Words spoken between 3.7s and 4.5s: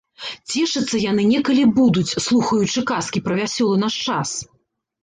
наш час.